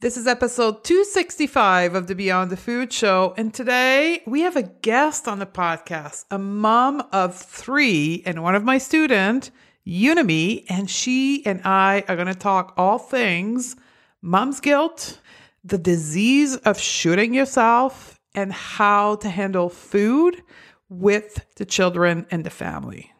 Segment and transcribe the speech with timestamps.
[0.00, 3.34] This is episode 265 of the Beyond the Food Show.
[3.36, 8.54] And today we have a guest on the podcast, a mom of three, and one
[8.54, 9.50] of my students,
[9.86, 10.64] Unimi.
[10.70, 13.76] And she and I are going to talk all things
[14.22, 15.20] mom's guilt,
[15.64, 20.42] the disease of shoulding yourself, and how to handle food
[20.88, 23.12] with the children and the family.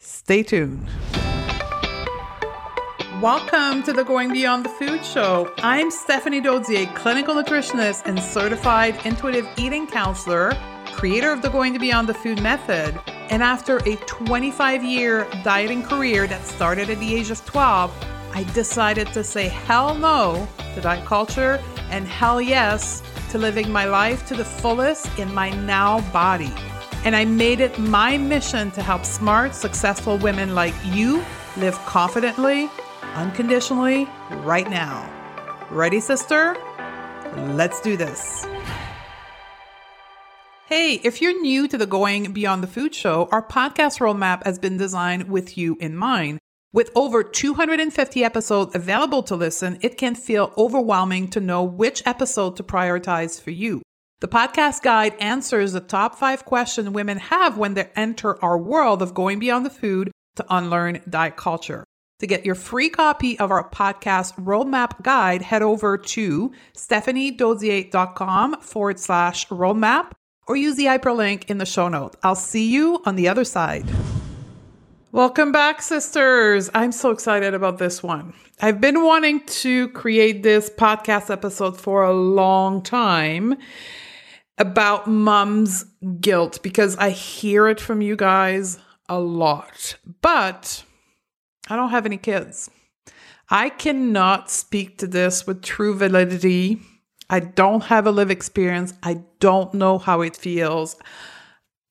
[0.00, 0.86] Stay tuned.
[3.24, 5.50] Welcome to the Going Beyond the Food Show.
[5.60, 10.52] I'm Stephanie Dodier, clinical nutritionist and certified intuitive eating counselor,
[10.92, 13.00] creator of the Going Beyond the Food method.
[13.30, 17.90] And after a 25 year dieting career that started at the age of 12,
[18.34, 23.86] I decided to say hell no to diet culture and hell yes to living my
[23.86, 26.52] life to the fullest in my now body.
[27.06, 31.24] And I made it my mission to help smart, successful women like you
[31.56, 32.68] live confidently,
[33.14, 34.08] unconditionally,
[34.42, 35.08] right now.
[35.70, 36.56] Ready, sister?
[37.36, 38.46] Let's do this.
[40.66, 44.58] Hey, if you're new to the Going Beyond the Food Show, our podcast roadmap has
[44.58, 46.38] been designed with you in mind.
[46.72, 52.56] With over 250 episodes available to listen, it can feel overwhelming to know which episode
[52.56, 53.82] to prioritize for you.
[54.20, 59.02] The podcast guide answers the top five questions women have when they enter our world
[59.02, 61.84] of going beyond the food to unlearn diet culture.
[62.20, 69.00] To get your free copy of our podcast roadmap guide, head over to stephaniedodier.com forward
[69.00, 70.12] slash roadmap
[70.46, 72.16] or use the hyperlink in the show note.
[72.22, 73.84] I'll see you on the other side.
[75.10, 76.70] Welcome back, sisters.
[76.74, 78.32] I'm so excited about this one.
[78.60, 83.56] I've been wanting to create this podcast episode for a long time
[84.58, 85.84] about mom's
[86.20, 88.78] guilt because I hear it from you guys
[89.08, 89.96] a lot.
[90.20, 90.84] But
[91.68, 92.70] I don't have any kids.
[93.50, 96.80] I cannot speak to this with true validity.
[97.28, 98.94] I don't have a live experience.
[99.02, 100.96] I don't know how it feels.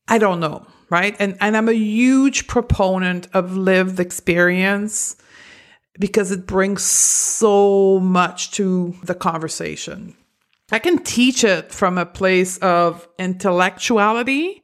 [0.08, 1.16] I don't know, right?
[1.20, 5.16] And and I'm a huge proponent of lived experience
[6.00, 10.16] because it brings so much to the conversation.
[10.72, 14.63] I can teach it from a place of intellectuality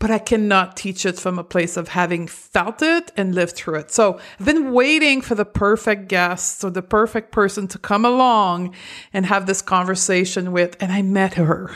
[0.00, 3.76] but I cannot teach it from a place of having felt it and lived through
[3.76, 3.92] it.
[3.92, 8.74] So I've been waiting for the perfect guest or the perfect person to come along
[9.12, 11.70] and have this conversation with, and I met her.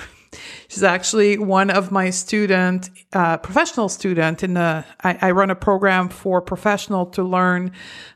[0.69, 5.55] She's actually one of my student, uh, professional student in the, I, I, run a
[5.55, 7.73] program for professional to learn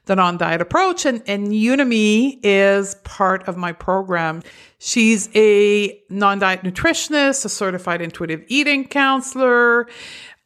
[0.07, 4.43] the non-diet approach and, and Unimi is part of my program.
[4.79, 9.87] She's a non-diet nutritionist, a certified intuitive eating counselor.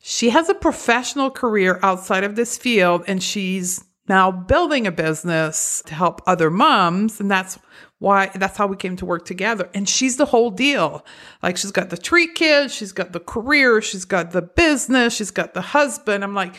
[0.01, 5.83] She has a professional career outside of this field and she's now building a business
[5.87, 7.21] to help other moms.
[7.21, 7.59] And that's
[8.03, 9.71] why that's how we came to work together.
[9.73, 11.07] And she's the whole deal.
[11.41, 15.31] Like she's got the three kids, she's got the career, she's got the business, she's
[15.31, 16.25] got the husband.
[16.25, 16.57] I'm like,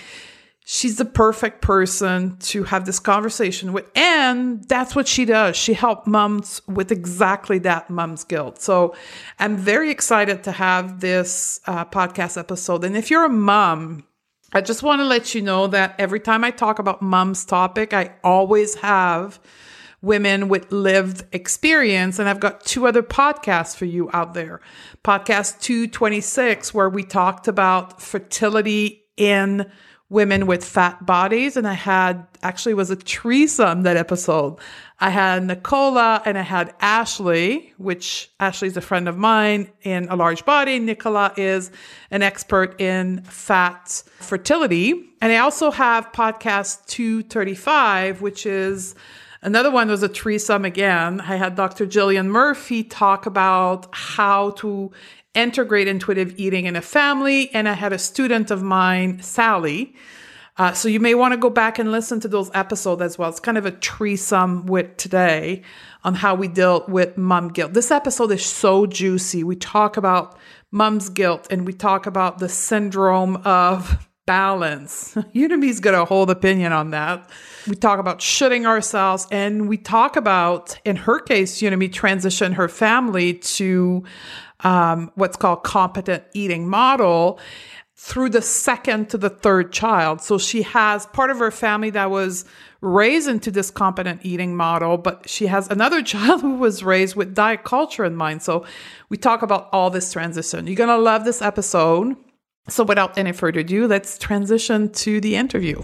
[0.64, 3.86] she's the perfect person to have this conversation with.
[3.94, 5.58] And that's what she does.
[5.58, 8.62] She helps moms with exactly that mom's guilt.
[8.62, 8.96] So
[9.38, 12.86] I'm very excited to have this uh, podcast episode.
[12.86, 14.06] And if you're a mom,
[14.54, 17.94] I just want to let you know that every time I talk about mom's topic,
[17.94, 19.42] I always have
[20.04, 22.20] women with lived experience.
[22.20, 24.62] And I've got two other podcasts for you out there.
[25.04, 29.72] Podcast 226, where we talked about fertility in
[30.10, 31.58] women with fat bodies.
[31.58, 34.58] And I had actually was a threesome that episode.
[35.00, 40.08] I had Nicola and I had Ashley, which Ashley is a friend of mine in
[40.10, 40.80] a large body.
[40.80, 41.72] Nicola is
[42.12, 45.10] an expert in fat fertility.
[45.22, 48.96] And I also have podcast 235, which is
[49.44, 51.20] Another one was a threesome again.
[51.20, 51.86] I had Dr.
[51.86, 54.90] Jillian Murphy talk about how to
[55.34, 57.54] integrate intuitive eating in a family.
[57.54, 59.96] And I had a student of mine, Sally.
[60.56, 63.30] Uh, so you may want to go back and listen to those episodes as well.
[63.30, 65.64] It's kind of a threesome with today
[66.06, 67.74] on how we dealt with mom guilt.
[67.74, 69.44] This episode is so juicy.
[69.44, 70.38] We talk about
[70.72, 75.14] mom's guilt and we talk about the syndrome of balance.
[75.36, 77.30] Unimi's got a whole opinion on that.
[77.68, 82.68] We talk about shoulding ourselves and we talk about, in her case, Unimi transitioned her
[82.70, 84.04] family to
[84.62, 87.40] um, what's called competent eating model
[87.96, 90.22] through the second to the third child.
[90.22, 92.44] So she has part of her family that was
[92.82, 97.34] raised into this competent eating model, but she has another child who was raised with
[97.34, 98.42] diet culture in mind.
[98.42, 98.66] So
[99.10, 100.68] we talk about all this transition.
[100.68, 102.16] You're going to love this episode.
[102.70, 105.82] So, without any further ado, let's transition to the interview.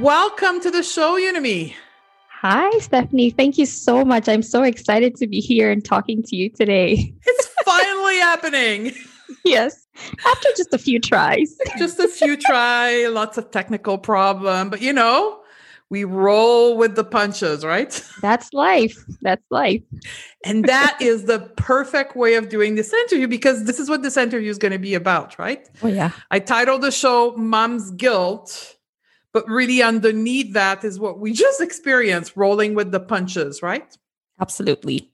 [0.00, 1.74] Welcome to the show, Unimi.
[2.40, 3.30] Hi, Stephanie.
[3.30, 4.30] Thank you so much.
[4.30, 7.12] I'm so excited to be here and talking to you today.
[7.26, 8.92] It's finally happening.
[9.44, 9.86] Yes,
[10.26, 11.56] after just a few tries.
[11.78, 15.41] just a few try, lots of technical problem, but you know,
[15.92, 18.02] we roll with the punches, right?
[18.22, 18.96] That's life.
[19.20, 19.82] That's life.
[20.42, 24.16] And that is the perfect way of doing this interview because this is what this
[24.16, 25.68] interview is going to be about, right?
[25.82, 26.12] Oh, yeah.
[26.30, 28.76] I titled the show Mom's Guilt
[29.32, 33.96] but really, underneath that is what we just experienced rolling with the punches, right?
[34.40, 35.11] Absolutely.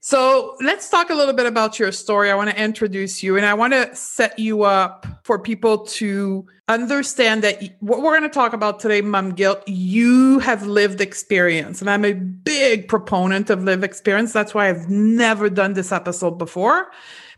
[0.00, 2.30] So let's talk a little bit about your story.
[2.30, 6.46] I want to introduce you and I want to set you up for people to
[6.68, 11.80] understand that what we're going to talk about today, Mom Guilt, you have lived experience.
[11.80, 14.32] And I'm a big proponent of lived experience.
[14.32, 16.92] That's why I've never done this episode before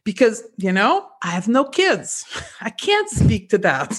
[0.05, 2.27] because, you know, I have no kids.
[2.61, 3.99] I can't speak to that.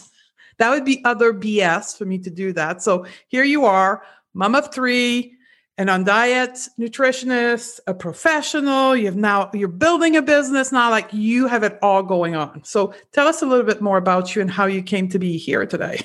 [0.60, 2.84] That would be other BS for me to do that.
[2.84, 4.04] So here you are,
[4.36, 5.36] mom of three,
[5.82, 8.96] and on diet nutritionist, a professional.
[8.96, 12.64] You've now you're building a business now, like you have it all going on.
[12.64, 15.38] So tell us a little bit more about you and how you came to be
[15.38, 16.00] here today.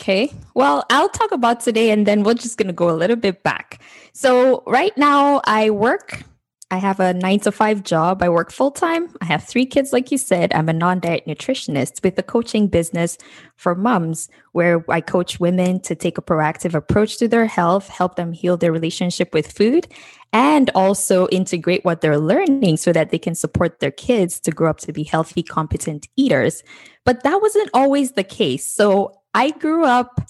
[0.00, 0.32] Okay.
[0.54, 3.42] Well, I'll talk about today and then we're just going to go a little bit
[3.42, 3.82] back.
[4.12, 6.22] So, right now I work
[6.72, 8.22] I have a nine to five job.
[8.22, 9.08] I work full time.
[9.20, 10.52] I have three kids, like you said.
[10.54, 13.18] I'm a non diet nutritionist with a coaching business
[13.56, 18.14] for moms where I coach women to take a proactive approach to their health, help
[18.14, 19.88] them heal their relationship with food,
[20.32, 24.70] and also integrate what they're learning so that they can support their kids to grow
[24.70, 26.62] up to be healthy, competent eaters.
[27.04, 28.64] But that wasn't always the case.
[28.64, 30.20] So I grew up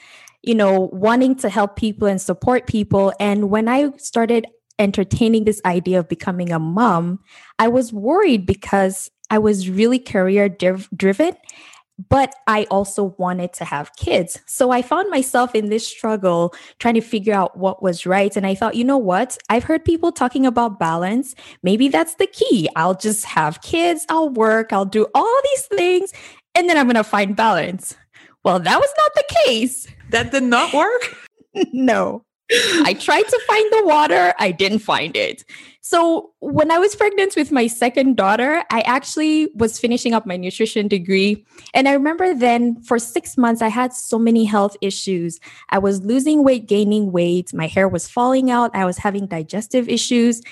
[0.43, 3.13] you know, wanting to help people and support people.
[3.21, 4.47] And when I started
[4.81, 7.21] entertaining this idea of becoming a mom,
[7.59, 11.37] I was worried because I was really career div- driven,
[12.09, 14.41] but I also wanted to have kids.
[14.47, 18.35] So I found myself in this struggle trying to figure out what was right.
[18.35, 19.37] And I thought, you know what?
[19.51, 21.35] I've heard people talking about balance.
[21.63, 22.69] Maybe that's the key.
[22.75, 26.13] I'll just have kids, I'll work, I'll do all these things,
[26.55, 27.95] and then I'm going to find balance.
[28.43, 29.87] Well, that was not the case.
[30.09, 31.15] That did not work?
[31.73, 32.25] no.
[32.85, 35.45] I tried to find the water, I didn't find it.
[35.83, 40.37] So, when I was pregnant with my second daughter, I actually was finishing up my
[40.37, 41.45] nutrition degree.
[41.75, 45.41] And I remember then for six months, I had so many health issues.
[45.71, 49.89] I was losing weight, gaining weight, my hair was falling out, I was having digestive
[49.89, 50.43] issues.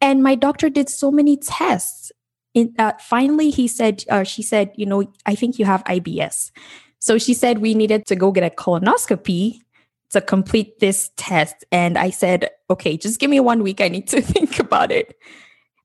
[0.00, 2.12] And my doctor did so many tests.
[2.54, 6.50] In, uh, finally, he said, uh, she said, you know, I think you have IBS.
[7.00, 9.60] So she said we needed to go get a colonoscopy
[10.10, 11.64] to complete this test.
[11.70, 13.80] And I said, okay, just give me one week.
[13.80, 15.16] I need to think about it.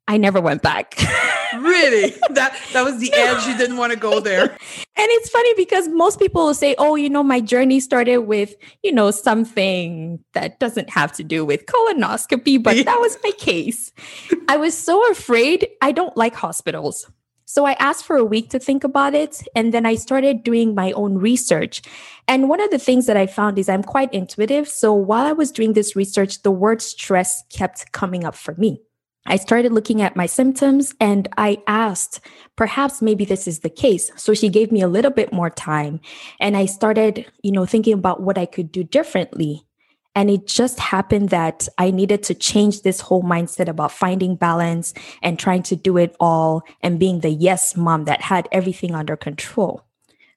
[0.08, 0.96] I never went back.
[1.60, 2.14] really?
[2.32, 3.48] That that was the edge.
[3.48, 4.42] You didn't want to go there.
[4.50, 4.58] and
[4.98, 8.54] it's funny because most people will say, "Oh, you know, my journey started with,
[8.84, 13.94] you know, something that doesn't have to do with colonoscopy," but that was my case.
[14.50, 15.70] I was so afraid.
[15.82, 17.10] I don't like hospitals.
[17.54, 19.44] So I asked for a week to think about it.
[19.56, 21.84] And then I started doing my own research.
[22.28, 24.68] And one of the things that I found is I'm quite intuitive.
[24.68, 28.82] So while I was doing this research, the word stress kept coming up for me.
[29.28, 32.22] I started looking at my symptoms and I asked,
[32.56, 34.12] perhaps maybe this is the case.
[34.16, 36.00] So she gave me a little bit more time
[36.40, 39.64] and I started, you know, thinking about what I could do differently.
[40.16, 44.94] And it just happened that I needed to change this whole mindset about finding balance
[45.24, 49.16] and trying to do it all and being the yes mom that had everything under
[49.16, 49.84] control.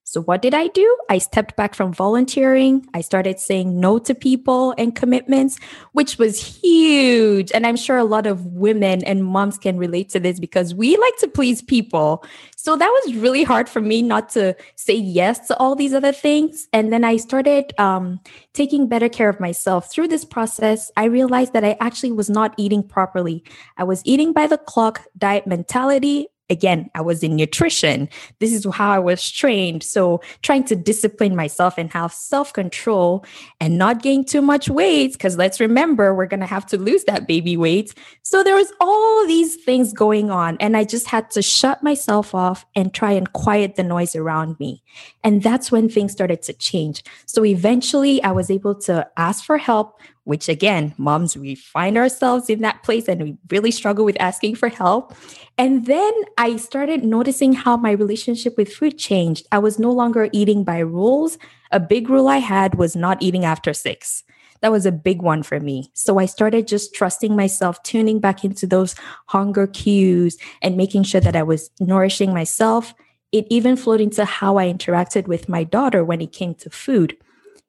[0.09, 0.97] So, what did I do?
[1.11, 2.87] I stepped back from volunteering.
[2.95, 5.59] I started saying no to people and commitments,
[5.95, 7.51] which was huge.
[7.51, 10.97] And I'm sure a lot of women and moms can relate to this because we
[10.97, 12.25] like to please people.
[12.55, 16.13] So, that was really hard for me not to say yes to all these other
[16.13, 16.69] things.
[16.73, 18.21] And then I started um,
[18.53, 19.91] taking better care of myself.
[19.91, 23.43] Through this process, I realized that I actually was not eating properly.
[23.77, 28.09] I was eating by the clock diet mentality again, I was in nutrition.
[28.39, 29.83] This is how I was trained.
[29.83, 33.25] So, trying to discipline myself and have self control
[33.61, 37.05] and not gain too much weight, because let's remember, we're going to have to lose
[37.05, 37.95] that baby weight.
[38.23, 40.57] So, there was all these things going on.
[40.61, 44.59] And I just had to shut myself off and try and quiet the noise around
[44.61, 44.83] me.
[45.25, 47.03] And that's when things started to change.
[47.27, 52.51] So, eventually, I was able to ask for help which again, moms, we find ourselves
[52.51, 55.15] in that place and we really struggle with asking for help.
[55.57, 59.47] And then I started noticing how my relationship with food changed.
[59.53, 61.39] I was no longer eating by rules.
[61.71, 64.25] A big rule I had was not eating after six.
[64.63, 65.93] That was a big one for me.
[65.95, 71.21] So I started just trusting myself, tuning back into those hunger cues and making sure
[71.21, 72.95] that I was nourishing myself.
[73.31, 77.17] It even flowed into how I interacted with my daughter when it came to food.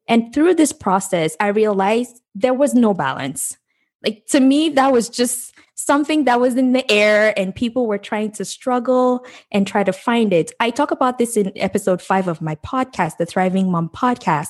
[0.08, 3.58] And through this process, I realized there was no balance.
[4.04, 7.98] Like to me, that was just something that was in the air and people were
[7.98, 10.52] trying to struggle and try to find it.
[10.60, 14.50] I talk about this in episode five of my podcast, the Thriving Mom podcast,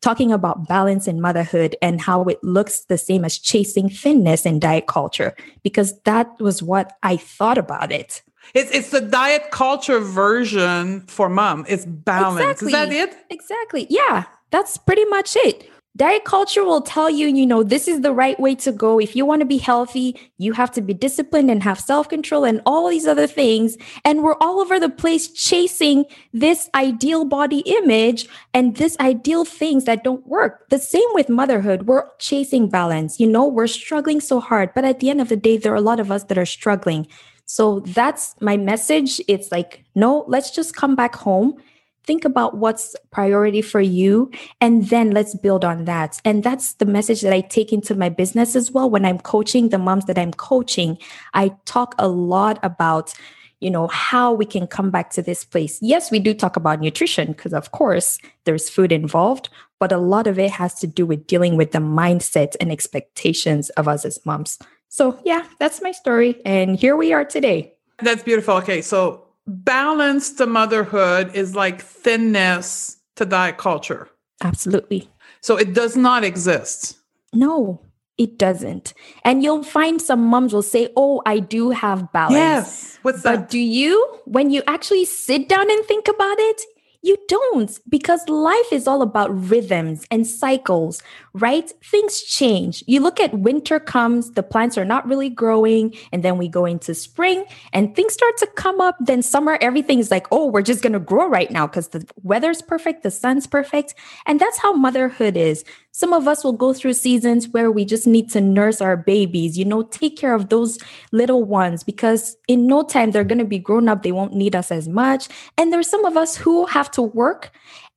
[0.00, 4.58] talking about balance in motherhood and how it looks the same as chasing thinness in
[4.58, 8.22] diet culture, because that was what I thought about it.
[8.54, 11.64] It's it's the diet culture version for mom.
[11.68, 12.62] It's balance.
[12.62, 12.66] Exactly.
[12.66, 13.16] Is that it?
[13.30, 13.86] Exactly.
[13.88, 15.68] Yeah, that's pretty much it.
[15.94, 18.98] Diet culture will tell you, you know, this is the right way to go.
[18.98, 22.44] If you want to be healthy, you have to be disciplined and have self control
[22.44, 23.76] and all these other things.
[24.02, 29.84] And we're all over the place chasing this ideal body image and this ideal things
[29.84, 30.66] that don't work.
[30.70, 31.82] The same with motherhood.
[31.82, 33.20] We're chasing balance.
[33.20, 34.72] You know, we're struggling so hard.
[34.74, 36.46] But at the end of the day, there are a lot of us that are
[36.46, 37.06] struggling.
[37.44, 39.20] So that's my message.
[39.28, 41.58] It's like, no, let's just come back home
[42.04, 44.30] think about what's priority for you
[44.60, 46.20] and then let's build on that.
[46.24, 48.90] And that's the message that i take into my business as well.
[48.90, 50.98] When i'm coaching the moms that i'm coaching
[51.34, 53.14] i talk a lot about
[53.60, 55.78] you know how we can come back to this place.
[55.80, 60.26] Yes we do talk about nutrition because of course there's food involved but a lot
[60.26, 64.24] of it has to do with dealing with the mindset and expectations of us as
[64.26, 64.58] moms.
[64.88, 67.74] So yeah that's my story and here we are today.
[67.98, 68.54] That's beautiful.
[68.54, 74.08] Okay so balance to motherhood is like thinness to diet culture.
[74.42, 75.08] Absolutely.
[75.40, 76.98] So it does not exist.
[77.32, 77.80] No,
[78.18, 78.94] it doesn't.
[79.24, 82.34] And you'll find some moms will say, Oh, I do have balance.
[82.34, 82.98] Yes.
[83.02, 83.50] What's but that?
[83.50, 86.62] do you, when you actually sit down and think about it,
[87.02, 91.02] you don't, because life is all about rhythms and cycles,
[91.34, 91.70] right?
[91.82, 92.84] Things change.
[92.86, 96.64] You look at winter comes, the plants are not really growing, and then we go
[96.64, 98.96] into spring and things start to come up.
[99.00, 102.06] Then summer, everything is like, oh, we're just going to grow right now because the
[102.22, 103.94] weather's perfect, the sun's perfect.
[104.26, 105.64] And that's how motherhood is.
[105.92, 109.58] Some of us will go through seasons where we just need to nurse our babies,
[109.58, 110.78] you know, take care of those
[111.12, 114.02] little ones because in no time they're going to be grown up.
[114.02, 115.28] They won't need us as much.
[115.58, 117.52] And there's some of us who have to work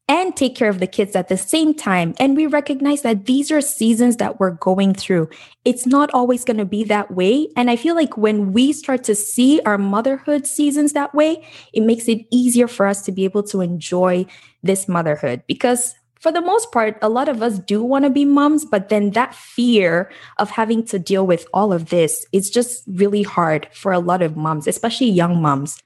[0.07, 2.13] and take care of the kids at the same time.
[2.19, 5.29] And we recognize that these are seasons that we're going through.
[5.63, 7.47] It's not always going to be that way.
[7.55, 11.43] And I feel like when we start to see our motherhood seasons that way,
[11.74, 14.27] it makes it easier for us to be able to enjoy
[14.62, 18.25] this motherhood because for the most part, a lot of us do want to be
[18.25, 20.09] moms, but then that fear
[20.39, 24.24] of having to deal with all of this is just really hard for a lot
[24.24, 25.77] of moms, especially young moms.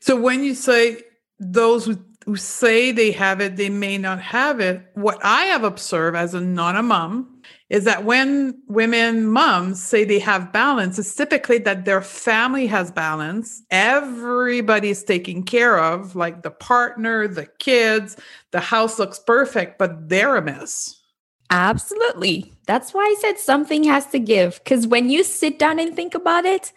[0.00, 1.02] So when you say
[1.38, 6.16] those who, say they have it, they may not have it, what I have observed
[6.16, 11.14] as a not a mom is that when women moms say they have balance, it's
[11.14, 13.62] typically that their family has balance.
[13.70, 18.16] Everybody's taken care of, like the partner, the kids,
[18.52, 21.00] the house looks perfect, but they're a mess.
[21.50, 22.52] Absolutely.
[22.66, 24.62] That's why I said something has to give.
[24.62, 26.72] Because when you sit down and think about it,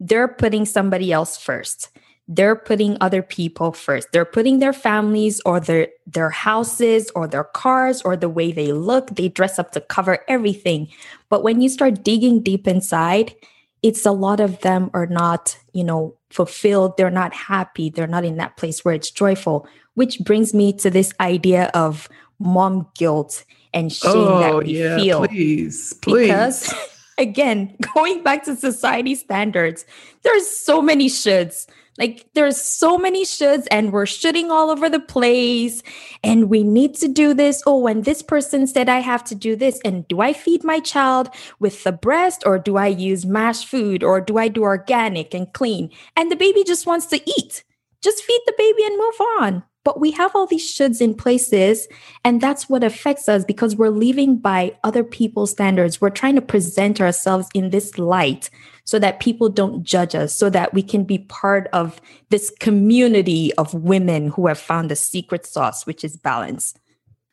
[0.00, 1.90] they're putting somebody else first
[2.26, 4.08] they're putting other people first.
[4.12, 8.72] They're putting their families or their their houses or their cars or the way they
[8.72, 9.10] look.
[9.10, 10.88] They dress up to cover everything.
[11.28, 13.34] But when you start digging deep inside,
[13.82, 16.96] it's a lot of them are not, you know, fulfilled.
[16.96, 17.90] They're not happy.
[17.90, 22.08] They're not in that place where it's joyful, which brings me to this idea of
[22.38, 25.26] mom guilt and shame oh, that we yeah, feel.
[25.28, 26.28] Please, please.
[26.28, 26.74] Because
[27.18, 29.84] again, going back to society standards,
[30.22, 31.66] there's so many shoulds
[31.98, 35.82] like there's so many shoulds and we're shoulding all over the place
[36.22, 37.62] and we need to do this.
[37.66, 39.80] Oh, when this person said I have to do this.
[39.84, 41.28] And do I feed my child
[41.60, 45.52] with the breast or do I use mashed food or do I do organic and
[45.52, 45.90] clean?
[46.16, 47.64] And the baby just wants to eat.
[48.02, 49.62] Just feed the baby and move on.
[49.84, 51.86] But we have all these shoulds in places,
[52.24, 56.00] and that's what affects us because we're living by other people's standards.
[56.00, 58.48] We're trying to present ourselves in this light
[58.84, 62.00] so that people don't judge us, so that we can be part of
[62.30, 66.74] this community of women who have found the secret sauce, which is balance.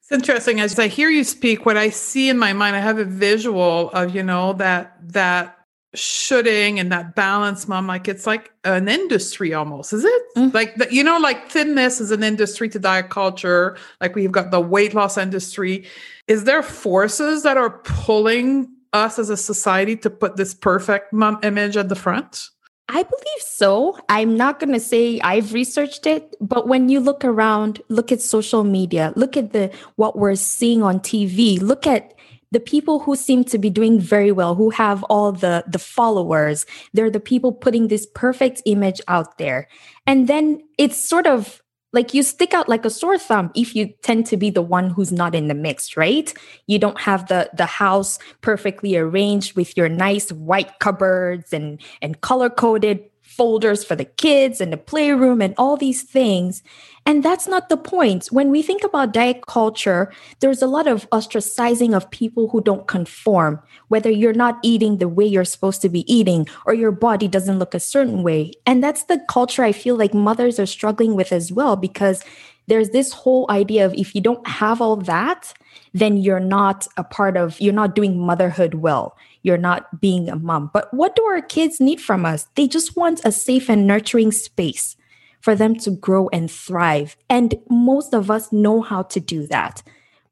[0.01, 0.59] It's interesting.
[0.59, 3.89] As I hear you speak, what I see in my mind, I have a visual
[3.91, 5.57] of, you know, that that
[5.93, 10.53] shoulding and that balance mom like it's like an industry almost is it mm.
[10.53, 14.51] like the, you know like thinness is an industry to diet culture like we've got
[14.51, 15.85] the weight loss industry
[16.27, 21.39] is there forces that are pulling us as a society to put this perfect mom
[21.43, 22.49] image at the front?
[22.89, 23.97] I believe so.
[24.09, 28.19] I'm not going to say I've researched it, but when you look around, look at
[28.19, 32.13] social media, look at the what we're seeing on TV, look at
[32.51, 36.65] the people who seem to be doing very well, who have all the the followers.
[36.93, 39.67] They're the people putting this perfect image out there.
[40.05, 41.61] And then it's sort of
[41.93, 44.89] like you stick out like a sore thumb if you tend to be the one
[44.89, 46.33] who's not in the mix right
[46.67, 52.21] you don't have the the house perfectly arranged with your nice white cupboards and and
[52.21, 56.61] color coded folders for the kids and the playroom and all these things.
[57.05, 58.27] And that's not the point.
[58.27, 62.87] When we think about diet culture, there's a lot of ostracizing of people who don't
[62.87, 67.27] conform, whether you're not eating the way you're supposed to be eating or your body
[67.27, 68.51] doesn't look a certain way.
[68.65, 72.23] And that's the culture I feel like mothers are struggling with as well, because
[72.67, 75.53] there's this whole idea of if you don't have all that,
[75.93, 80.35] then you're not a part of, you're not doing motherhood well you're not being a
[80.35, 80.69] mom.
[80.73, 82.47] But what do our kids need from us?
[82.55, 84.95] They just want a safe and nurturing space
[85.41, 87.17] for them to grow and thrive.
[87.29, 89.81] And most of us know how to do that.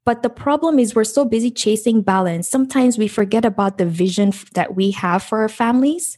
[0.06, 2.48] But the problem is, we're so busy chasing balance.
[2.48, 6.18] Sometimes we forget about the vision that we have for our families.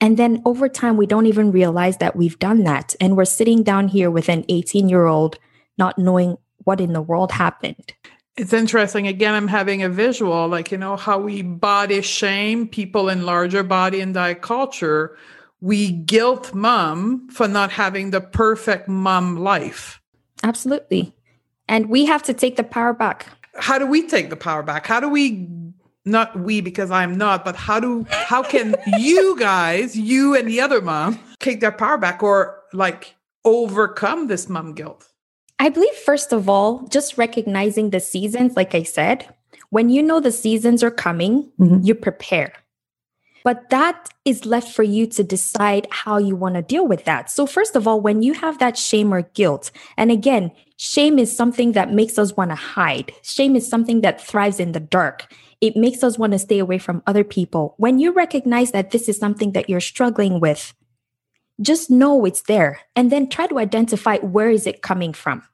[0.00, 2.94] And then over time, we don't even realize that we've done that.
[3.00, 5.38] And we're sitting down here with an 18 year old
[5.78, 7.92] not knowing what in the world happened.
[8.36, 9.06] It's interesting.
[9.06, 13.62] Again, I'm having a visual, like, you know, how we body shame people in larger
[13.62, 15.16] body and diet culture.
[15.60, 20.00] We guilt mom for not having the perfect mom life.
[20.42, 21.14] Absolutely.
[21.68, 23.26] And we have to take the power back.
[23.58, 24.86] How do we take the power back?
[24.86, 25.46] How do we
[26.04, 30.60] not we because I'm not, but how do how can you guys, you and the
[30.60, 35.11] other mom, take their power back or like overcome this mom guilt?
[35.62, 39.32] I believe, first of all, just recognizing the seasons, like I said,
[39.70, 41.84] when you know the seasons are coming, mm-hmm.
[41.84, 42.52] you prepare.
[43.44, 47.30] But that is left for you to decide how you want to deal with that.
[47.30, 51.34] So, first of all, when you have that shame or guilt, and again, shame is
[51.34, 55.32] something that makes us want to hide, shame is something that thrives in the dark.
[55.60, 57.76] It makes us want to stay away from other people.
[57.76, 60.74] When you recognize that this is something that you're struggling with,
[61.60, 65.44] just know it's there and then try to identify where is it coming from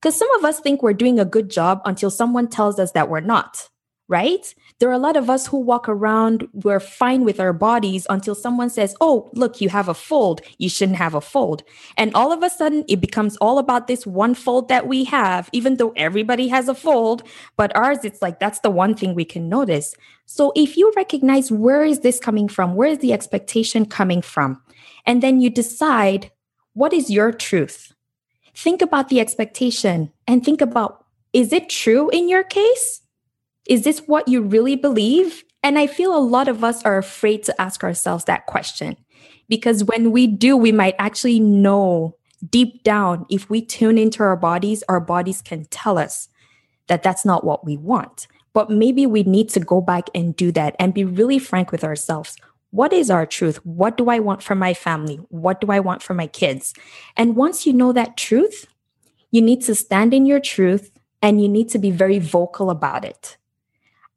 [0.00, 3.08] because some of us think we're doing a good job until someone tells us that
[3.08, 3.68] we're not,
[4.08, 4.54] right?
[4.78, 8.34] There are a lot of us who walk around, we're fine with our bodies until
[8.34, 10.42] someone says, Oh, look, you have a fold.
[10.58, 11.62] You shouldn't have a fold.
[11.96, 15.48] And all of a sudden, it becomes all about this one fold that we have,
[15.52, 17.22] even though everybody has a fold.
[17.56, 19.94] But ours, it's like that's the one thing we can notice.
[20.26, 22.74] So if you recognize where is this coming from?
[22.74, 24.60] Where is the expectation coming from?
[25.06, 26.30] And then you decide,
[26.74, 27.94] what is your truth?
[28.56, 33.02] Think about the expectation and think about is it true in your case?
[33.68, 35.44] Is this what you really believe?
[35.62, 38.96] And I feel a lot of us are afraid to ask ourselves that question
[39.48, 42.16] because when we do, we might actually know
[42.48, 46.28] deep down if we tune into our bodies, our bodies can tell us
[46.86, 48.26] that that's not what we want.
[48.54, 51.84] But maybe we need to go back and do that and be really frank with
[51.84, 52.36] ourselves
[52.76, 53.56] what is our truth?
[53.64, 55.16] What do I want for my family?
[55.30, 56.74] What do I want for my kids?
[57.16, 58.66] And once you know that truth,
[59.30, 60.90] you need to stand in your truth
[61.22, 63.38] and you need to be very vocal about it.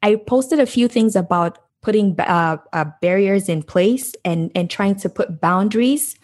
[0.04, 4.96] I posted a few things about putting uh, uh, barriers in place and, and trying
[4.98, 6.18] to put boundaries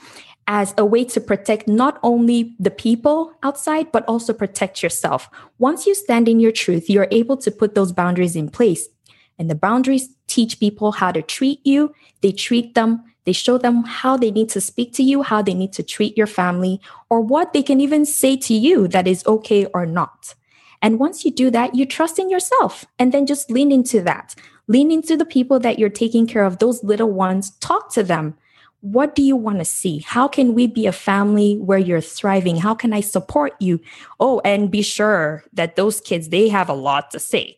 [0.48, 5.30] as a way to protect not only the people outside, but also protect yourself.
[5.58, 8.90] Once you stand in your truth, you're able to put those boundaries in place.
[9.38, 11.94] And the boundaries teach people how to treat you.
[12.22, 15.54] They treat them, they show them how they need to speak to you, how they
[15.54, 19.26] need to treat your family, or what they can even say to you that is
[19.26, 20.36] okay or not.
[20.82, 24.36] And once you do that, you trust in yourself and then just lean into that.
[24.68, 28.38] Lean into the people that you're taking care of, those little ones, talk to them.
[28.82, 30.00] What do you want to see?
[30.00, 32.58] How can we be a family where you're thriving?
[32.58, 33.80] How can I support you?
[34.20, 37.58] Oh, and be sure that those kids, they have a lot to say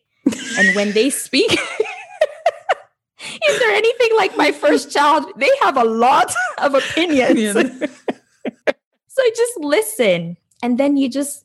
[0.58, 1.50] and when they speak,
[3.48, 5.26] is there anything like my first child?
[5.36, 7.54] They have a lot of opinions.
[9.08, 11.44] so just listen and then you just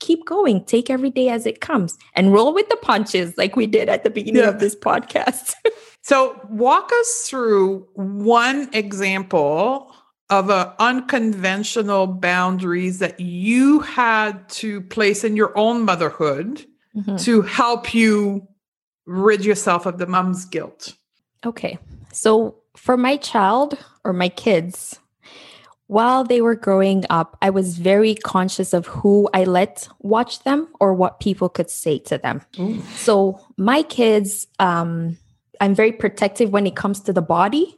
[0.00, 0.64] keep going.
[0.64, 4.04] Take every day as it comes and roll with the punches like we did at
[4.04, 4.48] the beginning yeah.
[4.48, 5.54] of this podcast.
[6.02, 9.90] so walk us through one example
[10.30, 17.16] of a unconventional boundaries that you had to place in your own motherhood mm-hmm.
[17.16, 18.46] to help you
[19.06, 20.94] rid yourself of the mom's guilt?
[21.44, 21.78] Okay.
[22.12, 24.98] So for my child or my kids,
[25.86, 30.68] while they were growing up, I was very conscious of who I let watch them
[30.80, 32.40] or what people could say to them.
[32.58, 32.80] Ooh.
[32.94, 35.18] So my kids, um,
[35.60, 37.76] I'm very protective when it comes to the body.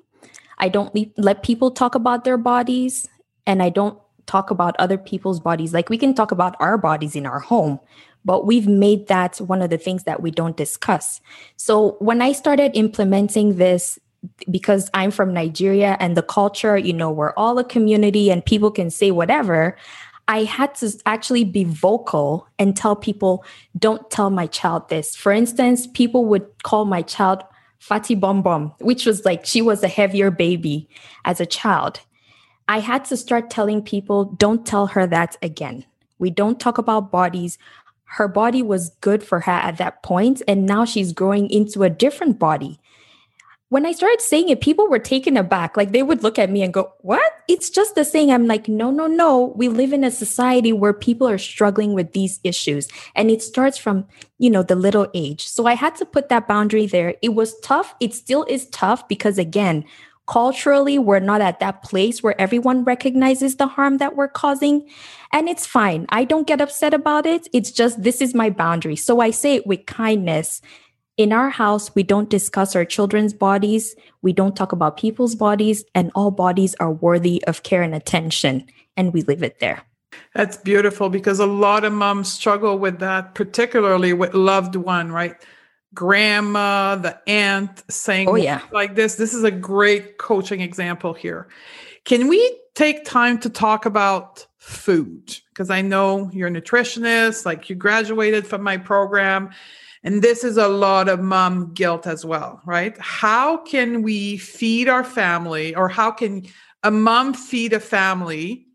[0.58, 3.08] I don't le- let people talk about their bodies
[3.46, 5.74] and I don't talk about other people's bodies.
[5.74, 7.80] Like we can talk about our bodies in our home,
[8.26, 11.20] but we've made that one of the things that we don't discuss.
[11.56, 13.98] So when I started implementing this,
[14.50, 18.72] because I'm from Nigeria and the culture, you know, we're all a community and people
[18.72, 19.76] can say whatever.
[20.26, 23.44] I had to actually be vocal and tell people,
[23.78, 25.14] don't tell my child this.
[25.14, 27.44] For instance, people would call my child
[27.78, 30.88] Fatty Bom Bom, which was like she was a heavier baby
[31.24, 32.00] as a child.
[32.66, 35.84] I had to start telling people, don't tell her that again.
[36.18, 37.58] We don't talk about bodies.
[38.06, 41.90] Her body was good for her at that point, and now she's growing into a
[41.90, 42.80] different body
[43.68, 45.76] when I started saying it, people were taken aback.
[45.76, 47.32] Like they would look at me and go, What?
[47.48, 48.30] It's just the saying.
[48.30, 49.52] I'm like, No, no, no.
[49.56, 52.88] We live in a society where people are struggling with these issues.
[53.16, 54.06] And it starts from,
[54.38, 55.46] you know, the little age.
[55.46, 57.16] So I had to put that boundary there.
[57.22, 57.94] It was tough.
[57.98, 59.84] It still is tough because, again,
[60.26, 64.88] culturally, we're not at that place where everyone recognizes the harm that we're causing.
[65.32, 66.06] And it's fine.
[66.08, 67.48] I don't get upset about it.
[67.52, 68.96] It's just, this is my boundary.
[68.96, 70.60] So I say it with kindness
[71.16, 73.96] in our house, we don't discuss our children's bodies.
[74.20, 78.66] We don't talk about people's bodies, and all bodies are worthy of care and attention.
[78.96, 79.82] And we leave it there.
[80.34, 85.34] That's beautiful because a lot of moms struggle with that, particularly with loved one, right?
[85.96, 88.60] Grandma, the aunt saying, oh, yeah.
[88.70, 89.16] like this.
[89.16, 91.48] This is a great coaching example here.
[92.04, 95.36] Can we take time to talk about food?
[95.48, 99.50] Because I know you're a nutritionist, like you graduated from my program
[100.06, 102.96] and this is a lot of mom guilt as well, right?
[103.00, 106.46] How can we feed our family, or how can
[106.84, 108.68] a mom feed a family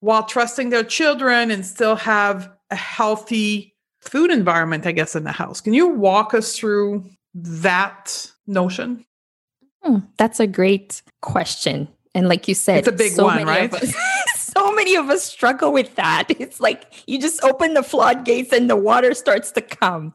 [0.00, 3.71] while trusting their children and still have a healthy
[4.02, 5.60] food environment, I guess, in the house?
[5.60, 9.04] Can you walk us through that notion?
[9.82, 11.88] Hmm, that's a great question.
[12.14, 13.72] And like you said, it's a big so one, right?
[13.72, 13.94] Us,
[14.34, 16.28] so many of us struggle with that.
[16.28, 20.14] It's like you just open the floodgates and the water starts to come.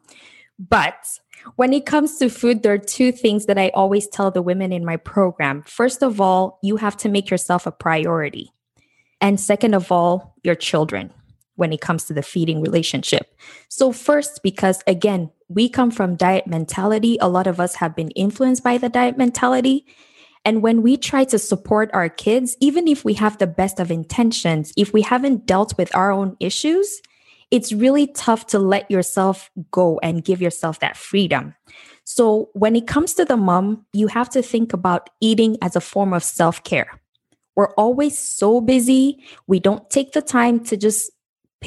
[0.60, 1.20] But
[1.56, 4.72] when it comes to food, there are two things that I always tell the women
[4.72, 5.64] in my program.
[5.64, 8.52] First of all, you have to make yourself a priority.
[9.22, 11.12] And second of all, your children
[11.58, 13.36] when it comes to the feeding relationship.
[13.68, 18.12] So, first, because again, we come from diet mentality, a lot of us have been
[18.12, 19.86] influenced by the diet mentality.
[20.46, 23.92] And when we try to support our kids, even if we have the best of
[23.92, 27.02] intentions, if we haven't dealt with our own issues,
[27.52, 31.56] it's really tough to let yourself go and give yourself that freedom.
[32.04, 35.82] So, when it comes to the mom, you have to think about eating as a
[35.82, 37.02] form of self care.
[37.56, 41.12] We're always so busy, we don't take the time to just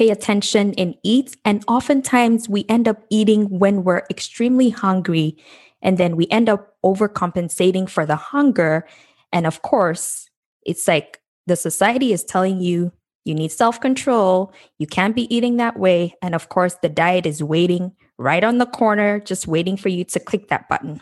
[0.01, 1.37] pay attention and eat.
[1.45, 5.37] And oftentimes, we end up eating when we're extremely hungry.
[5.83, 8.87] And then we end up overcompensating for the hunger.
[9.31, 10.27] And of course,
[10.63, 12.91] it's like the society is telling you
[13.25, 14.51] you need self control.
[14.79, 16.15] You can't be eating that way.
[16.23, 20.03] And of course, the diet is waiting right on the corner, just waiting for you
[20.05, 20.99] to click that button.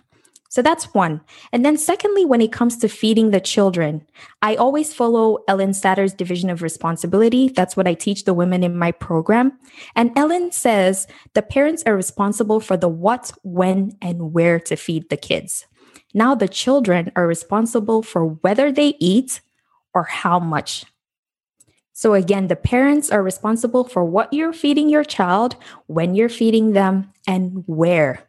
[0.49, 1.21] So that's one.
[1.53, 4.05] And then, secondly, when it comes to feeding the children,
[4.41, 7.49] I always follow Ellen Satter's division of responsibility.
[7.49, 9.53] That's what I teach the women in my program.
[9.95, 15.09] And Ellen says the parents are responsible for the what, when, and where to feed
[15.09, 15.67] the kids.
[16.15, 19.41] Now, the children are responsible for whether they eat
[19.93, 20.85] or how much
[21.99, 25.57] so, again, the parents are responsible for what you're feeding your child,
[25.87, 28.28] when you're feeding them, and where.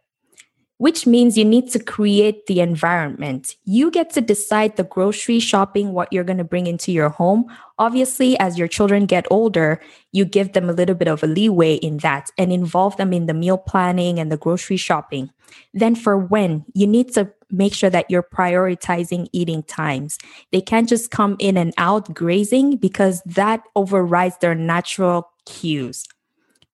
[0.80, 3.54] Which means you need to create the environment.
[3.66, 7.44] You get to decide the grocery shopping, what you're going to bring into your home.
[7.78, 9.78] Obviously, as your children get older,
[10.12, 13.26] you give them a little bit of a leeway in that and involve them in
[13.26, 15.28] the meal planning and the grocery shopping.
[15.74, 20.16] Then, for when, you need to make sure that you're prioritizing eating times.
[20.50, 26.06] They can't just come in and out grazing because that overrides their natural cues.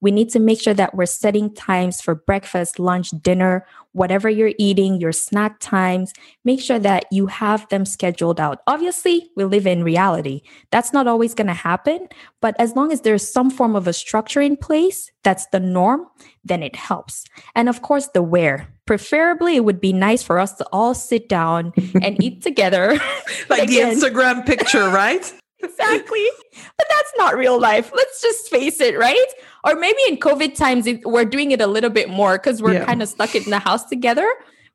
[0.00, 4.52] We need to make sure that we're setting times for breakfast, lunch, dinner, whatever you're
[4.58, 6.12] eating, your snack times.
[6.44, 8.60] Make sure that you have them scheduled out.
[8.66, 10.42] Obviously, we live in reality.
[10.70, 12.08] That's not always going to happen.
[12.42, 16.06] But as long as there's some form of a structure in place, that's the norm,
[16.44, 17.24] then it helps.
[17.54, 18.68] And of course, the where.
[18.86, 23.00] Preferably, it would be nice for us to all sit down and eat together.
[23.48, 25.32] like the Instagram picture, right?
[25.62, 26.26] Exactly.
[26.52, 27.92] But that's not real life.
[27.94, 29.26] Let's just face it, right?
[29.64, 32.74] Or maybe in COVID times, it, we're doing it a little bit more because we're
[32.74, 32.84] yeah.
[32.84, 34.30] kind of stuck in the house together.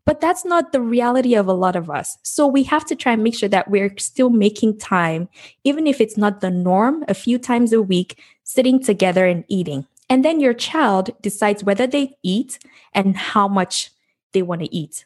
[0.05, 2.17] But that's not the reality of a lot of us.
[2.23, 5.29] So we have to try and make sure that we're still making time,
[5.63, 9.85] even if it's not the norm, a few times a week, sitting together and eating.
[10.09, 12.59] And then your child decides whether they eat
[12.93, 13.91] and how much
[14.33, 15.05] they want to eat.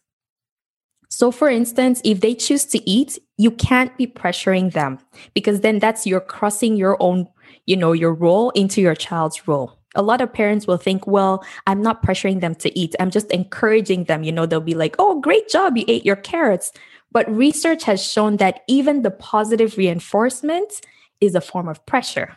[1.15, 4.99] So, for instance, if they choose to eat, you can't be pressuring them
[5.33, 7.29] because then that's you're crossing your own,
[7.65, 9.79] you know, your role into your child's role.
[9.95, 12.95] A lot of parents will think, well, I'm not pressuring them to eat.
[12.99, 14.23] I'm just encouraging them.
[14.23, 15.77] You know, they'll be like, oh, great job.
[15.77, 16.73] You ate your carrots.
[17.13, 20.81] But research has shown that even the positive reinforcement
[21.21, 22.35] is a form of pressure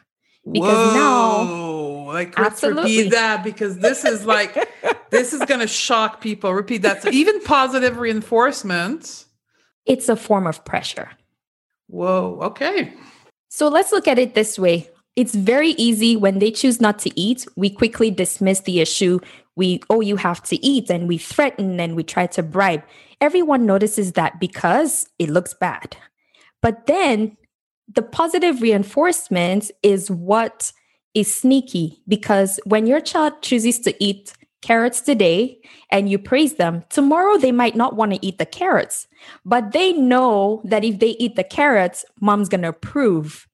[0.52, 1.67] Because now Whoa.
[2.14, 2.96] Like let's Absolutely.
[2.96, 4.56] repeat that because this is like
[5.10, 6.52] this is gonna shock people.
[6.54, 7.02] Repeat that.
[7.02, 9.24] So even positive reinforcement.
[9.86, 11.10] it's a form of pressure.
[11.88, 12.38] Whoa.
[12.42, 12.92] Okay.
[13.48, 14.90] So let's look at it this way.
[15.16, 19.18] It's very easy when they choose not to eat, we quickly dismiss the issue.
[19.56, 22.84] We, oh, you have to eat, and we threaten and we try to bribe.
[23.20, 25.96] Everyone notices that because it looks bad.
[26.62, 27.36] But then
[27.92, 30.72] the positive reinforcement is what
[31.14, 36.84] is sneaky because when your child chooses to eat carrots today and you praise them,
[36.90, 39.06] tomorrow they might not want to eat the carrots,
[39.44, 43.46] but they know that if they eat the carrots, mom's going to approve,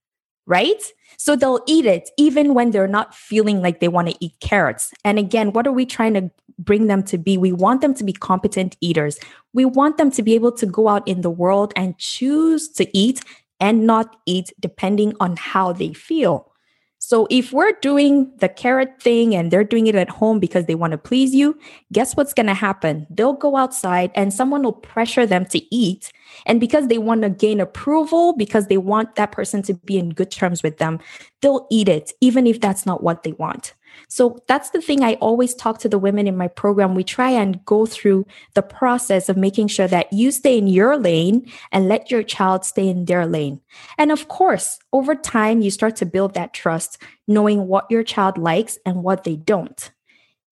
[0.47, 0.83] right?
[1.17, 4.93] So they'll eat it even when they're not feeling like they want to eat carrots.
[5.05, 7.39] And again, what are we trying to bring them to be?
[7.39, 9.19] We want them to be competent eaters.
[9.53, 12.97] We want them to be able to go out in the world and choose to
[12.97, 13.23] eat
[13.61, 16.53] and not eat depending on how they feel.
[16.99, 20.75] So if we're doing the carrot thing and they're doing it at home because they
[20.75, 21.59] want to please you,
[21.93, 23.07] guess what's going to happen?
[23.11, 26.11] They'll go outside and someone will pressure them to eat.
[26.47, 30.11] And because they want to gain approval, because they want that person to be in
[30.11, 30.99] good terms with them,
[31.43, 33.75] they'll eat it, even if that's not what they want.
[34.09, 36.95] So that's the thing I always talk to the women in my program.
[36.95, 40.97] We try and go through the process of making sure that you stay in your
[40.97, 43.61] lane and let your child stay in their lane.
[43.99, 48.39] And of course, over time, you start to build that trust, knowing what your child
[48.39, 49.91] likes and what they don't.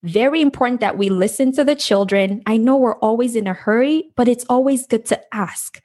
[0.03, 2.43] Very important that we listen to the children.
[2.47, 5.81] I know we're always in a hurry, but it's always good to ask.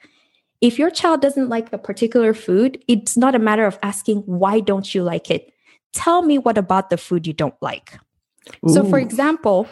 [0.59, 4.59] If your child doesn't like a particular food, it's not a matter of asking, why
[4.59, 5.53] don't you like it?
[5.97, 7.99] Tell me what about the food you don't like.
[8.67, 9.67] So, for example,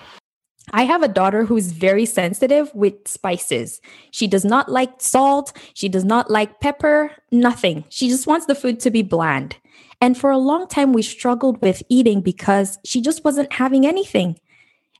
[0.71, 3.79] I have a daughter who's very sensitive with spices.
[4.11, 5.55] She does not like salt.
[5.75, 7.85] She does not like pepper, nothing.
[7.89, 9.55] She just wants the food to be bland.
[10.01, 14.39] And for a long time, we struggled with eating because she just wasn't having anything.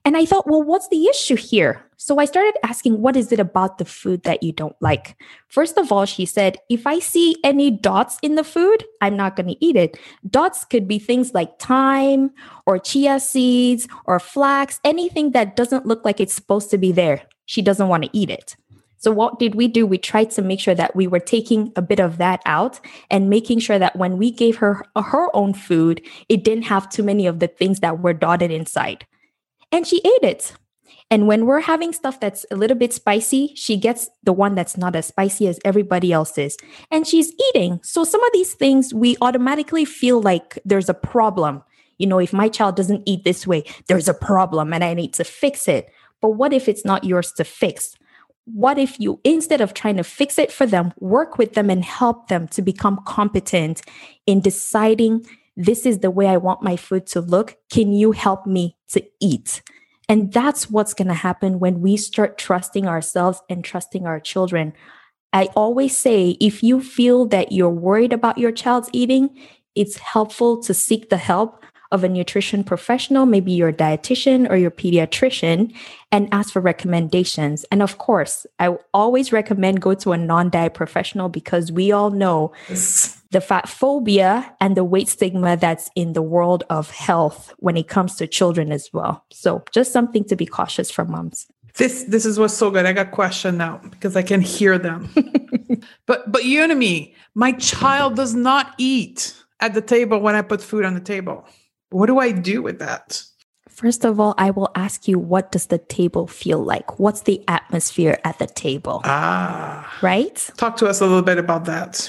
[0.04, 1.85] And I thought, well, what's the issue here?
[1.98, 5.16] So I started asking, what is it about the food that you don't like?
[5.48, 9.34] First of all, she said, if I see any dots in the food, I'm not
[9.34, 9.98] going to eat it.
[10.28, 12.30] Dots could be things like thyme
[12.66, 17.22] or chia seeds or flax, anything that doesn't look like it's supposed to be there.
[17.46, 18.56] She doesn't want to eat it.
[18.98, 19.86] So, what did we do?
[19.86, 22.80] We tried to make sure that we were taking a bit of that out
[23.10, 27.02] and making sure that when we gave her her own food, it didn't have too
[27.02, 29.06] many of the things that were dotted inside.
[29.70, 30.52] And she ate it.
[31.10, 34.76] And when we're having stuff that's a little bit spicy, she gets the one that's
[34.76, 36.56] not as spicy as everybody else's.
[36.90, 37.80] And she's eating.
[37.82, 41.62] So some of these things we automatically feel like there's a problem.
[41.98, 45.14] You know, if my child doesn't eat this way, there's a problem and I need
[45.14, 45.90] to fix it.
[46.20, 47.96] But what if it's not yours to fix?
[48.44, 51.84] What if you, instead of trying to fix it for them, work with them and
[51.84, 53.82] help them to become competent
[54.26, 57.56] in deciding this is the way I want my food to look?
[57.70, 59.62] Can you help me to eat?
[60.08, 64.72] And that's what's going to happen when we start trusting ourselves and trusting our children.
[65.32, 69.36] I always say if you feel that you're worried about your child's eating,
[69.74, 74.70] it's helpful to seek the help of a nutrition professional, maybe your dietitian or your
[74.70, 75.72] pediatrician,
[76.10, 77.64] and ask for recommendations.
[77.70, 82.52] And of course, I always recommend go to a non-diet professional because we all know
[83.30, 87.88] the fat phobia and the weight stigma that's in the world of health when it
[87.88, 89.24] comes to children as well.
[89.32, 91.46] So just something to be cautious for moms.
[91.76, 92.86] This this is what's so good.
[92.86, 95.10] I got question now because I can hear them.
[96.06, 100.42] but but you and me, my child does not eat at the table when I
[100.42, 101.46] put food on the table.
[101.90, 103.22] What do I do with that?
[103.68, 106.98] First of all, I will ask you what does the table feel like?
[106.98, 109.02] What's the atmosphere at the table?
[109.04, 110.50] Ah, right?
[110.56, 112.08] talk to us a little bit about that.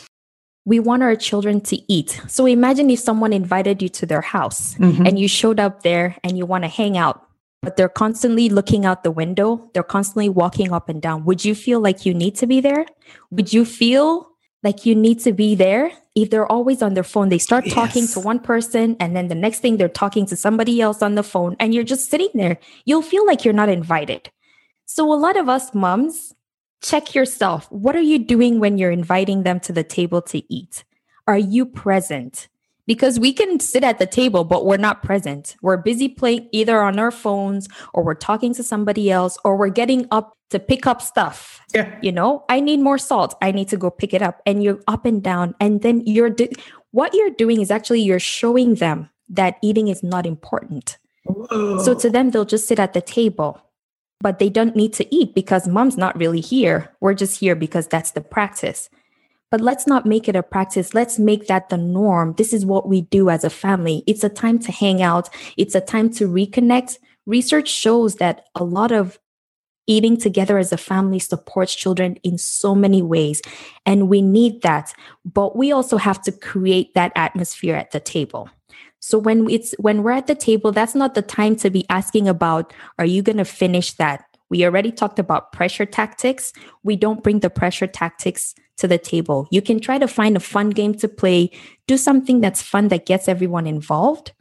[0.68, 2.20] We want our children to eat.
[2.28, 5.08] So imagine if someone invited you to their house Mhm.
[5.08, 7.24] and you showed up there and you want to hang out,
[7.64, 11.24] but they're constantly looking out the window, they're constantly walking up and down.
[11.24, 12.86] Would you feel like you need to be there?
[13.32, 14.28] Would you feel
[14.62, 15.92] like you need to be there?
[16.16, 18.14] If they're always on their phone, they start talking Yes.
[18.16, 21.24] to one person and then the next thing they're talking to somebody else on the
[21.24, 22.58] phone and you're just sitting there.
[22.86, 24.32] You'll feel like you're not invited.
[24.86, 26.34] So a lot of us moms,
[26.82, 27.68] check yourself.
[27.72, 30.84] What are you doing when you're inviting them to the table to eat?
[31.28, 32.48] Are you present?
[32.86, 35.58] Because we can sit at the table, but we're not present.
[35.62, 39.70] We're busy playing either on our phones or we're talking to somebody else or we're
[39.70, 41.60] getting up to pick up stuff.
[41.76, 41.98] Yeah.
[42.02, 43.36] You know, I need more salt.
[43.42, 44.42] I need to go pick it up.
[44.46, 45.54] And you're up and down.
[45.60, 46.48] And then you're, do-
[46.92, 50.98] what you're doing is actually you're showing them that eating is not important.
[51.26, 51.84] Whoa.
[51.84, 53.62] So to them, they'll just sit at the table,
[54.20, 56.92] but they don't need to eat because mom's not really here.
[57.00, 58.90] We're just here because that's the practice.
[59.50, 60.94] but let's not make it a practice.
[60.94, 62.34] Let's make that the norm.
[62.38, 64.04] This is what we do as a family.
[64.06, 65.30] It's a time to hang out.
[65.56, 66.98] It's a time to reconnect.
[67.26, 69.20] Research shows that a lot of
[69.88, 73.42] eating together as a family supports children in so many ways.
[73.86, 74.94] And we need that.
[75.24, 78.50] But we also have to create that atmosphere at the table.
[79.08, 82.28] So when it's when we're at the table, that's not the time to be asking
[82.28, 84.26] about, are you going to finish that?
[84.50, 86.52] We already talked about pressure tactics.
[86.84, 89.48] We don't bring the pressure tactics to the table.
[89.50, 91.52] You can try to find a fun game to play,
[91.88, 94.34] do something that's fun that gets everyone involved,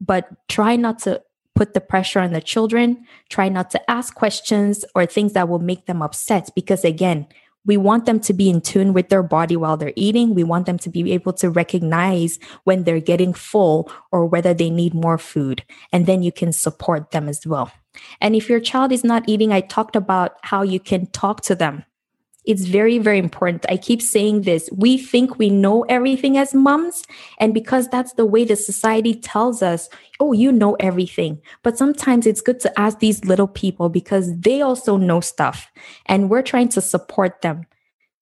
[0.00, 1.20] but try not to
[1.54, 3.04] put the pressure on the children.
[3.28, 7.26] Try not to ask questions or things that will make them upset because, again,
[7.66, 10.34] we want them to be in tune with their body while they're eating.
[10.34, 14.70] We want them to be able to recognize when they're getting full or whether they
[14.70, 15.64] need more food.
[15.92, 17.70] And then you can support them as well.
[18.20, 21.54] And if your child is not eating, I talked about how you can talk to
[21.54, 21.84] them
[22.46, 23.66] it's very, very important.
[23.68, 24.70] I keep saying this.
[24.72, 27.04] We think we know everything as moms.
[27.38, 29.88] And because that's the way the society tells us,
[30.20, 31.40] oh, you know everything.
[31.62, 35.70] But sometimes it's good to ask these little people because they also know stuff
[36.06, 37.66] and we're trying to support them.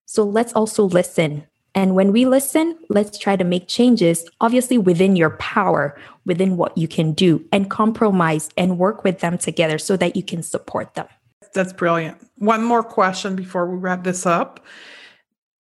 [0.06, 1.44] So let's also listen.
[1.74, 6.78] And when we listen, let's try to make changes, obviously within your power, within what
[6.78, 10.94] you can do, and compromise and work with them together so that you can support
[10.94, 11.08] them.
[11.54, 12.18] That's brilliant.
[12.36, 14.64] One more question before we wrap this up.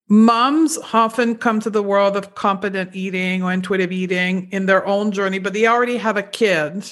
[0.08, 5.12] Moms often come to the world of competent eating or intuitive eating in their own
[5.12, 6.84] journey, but they already have a kid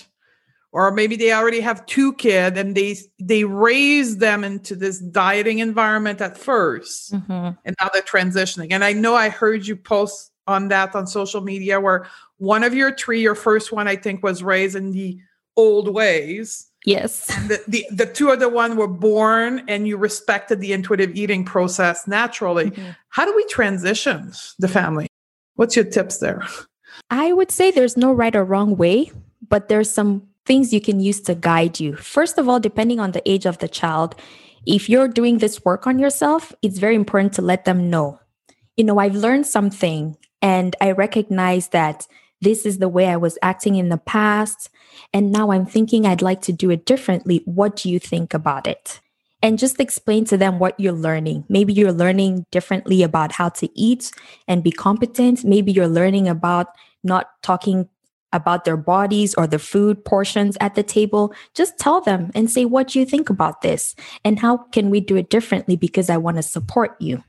[0.72, 5.58] or maybe they already have two kids and they they raise them into this dieting
[5.60, 7.50] environment at 1st mm-hmm.
[7.64, 11.40] and now they're transitioning and i know i heard you post on that on social
[11.40, 12.06] media where
[12.38, 15.18] one of your three your first one i think was raised in the
[15.56, 17.30] old ways Yes.
[17.36, 21.44] And the, the, the two other one were born and you respected the intuitive eating
[21.44, 22.70] process naturally.
[22.70, 22.90] Mm-hmm.
[23.10, 25.06] How do we transition the family?
[25.54, 26.42] What's your tips there?
[27.10, 29.12] I would say there's no right or wrong way,
[29.48, 31.94] but there's some things you can use to guide you.
[31.94, 34.16] First of all, depending on the age of the child,
[34.66, 38.18] if you're doing this work on yourself, it's very important to let them know.
[38.76, 42.06] You know, I've learned something and I recognize that
[42.42, 44.68] this is the way I was acting in the past.
[45.14, 47.42] And now I'm thinking I'd like to do it differently.
[47.44, 49.00] What do you think about it?
[49.42, 51.44] And just explain to them what you're learning.
[51.48, 54.10] Maybe you're learning differently about how to eat
[54.46, 55.44] and be competent.
[55.44, 56.68] Maybe you're learning about
[57.02, 57.88] not talking
[58.32, 62.64] about their bodies or the food portions at the table, just tell them and say,
[62.64, 63.94] What do you think about this?
[64.24, 65.76] And how can we do it differently?
[65.76, 67.22] Because I want to support you.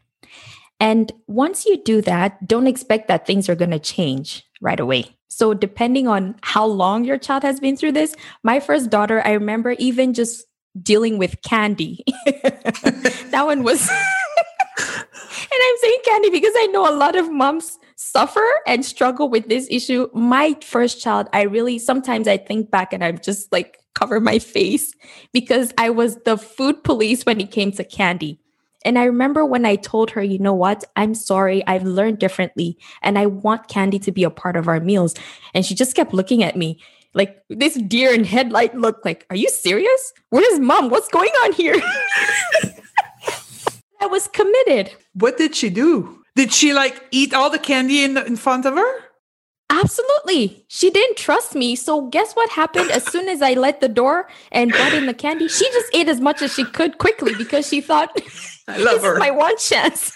[0.80, 5.15] And once you do that, don't expect that things are going to change right away.
[5.30, 9.34] So, depending on how long your child has been through this, my first daughter, I
[9.34, 10.45] remember even just
[10.82, 12.04] dealing with candy.
[12.26, 18.45] that one was, and I'm saying candy because I know a lot of moms suffer
[18.65, 20.08] and struggle with this issue.
[20.13, 24.39] My first child, I really sometimes I think back and I'm just like cover my
[24.56, 24.93] face
[25.32, 28.39] because I was the food police when it came to candy.
[28.86, 30.84] And I remember when I told her, you know what?
[30.96, 31.65] I'm sorry.
[31.67, 35.15] I've learned differently and I want candy to be a part of our meals.
[35.54, 36.80] And she just kept looking at me
[37.13, 40.13] like this deer in headlight look like, are you serious?
[40.30, 40.89] Where's mom?
[40.89, 41.76] What's going on here?
[44.02, 44.93] I was committed.
[45.13, 46.24] What did she do?
[46.36, 49.03] Did she like eat all the candy in, the, in front of her?
[49.69, 50.65] Absolutely.
[50.67, 51.76] She didn't trust me.
[51.76, 55.13] So guess what happened as soon as I let the door and brought in the
[55.13, 55.47] candy?
[55.47, 58.15] She just ate as much as she could quickly because she thought
[58.67, 59.17] I love her.
[59.17, 60.12] my one chance.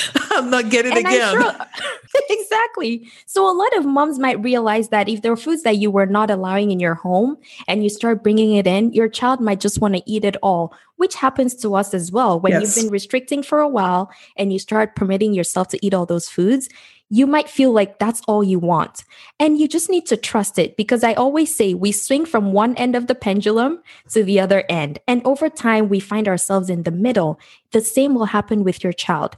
[0.30, 1.40] I'm not getting and again.
[1.40, 1.54] Sure,
[2.30, 3.10] exactly.
[3.26, 6.06] So a lot of moms might realize that if there are foods that you were
[6.06, 7.36] not allowing in your home
[7.68, 10.74] and you start bringing it in, your child might just want to eat it all,
[10.96, 12.40] which happens to us as well.
[12.40, 12.62] When yes.
[12.62, 16.28] you've been restricting for a while and you start permitting yourself to eat all those
[16.28, 16.68] foods,
[17.12, 19.04] you might feel like that's all you want.
[19.38, 22.74] And you just need to trust it because I always say we swing from one
[22.76, 24.98] end of the pendulum to the other end.
[25.06, 27.38] And over time, we find ourselves in the middle.
[27.72, 29.36] The same will happen with your child.